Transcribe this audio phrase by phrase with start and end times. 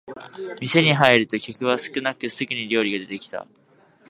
[0.59, 3.45] 店に入ると客は少なくすぐに料理が出てきた